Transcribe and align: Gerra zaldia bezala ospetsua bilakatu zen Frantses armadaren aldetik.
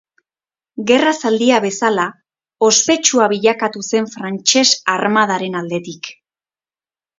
Gerra 0.91 1.11
zaldia 1.19 1.59
bezala 1.65 2.05
ospetsua 2.69 3.29
bilakatu 3.35 3.85
zen 3.93 4.09
Frantses 4.17 4.67
armadaren 4.97 5.63
aldetik. 5.63 6.13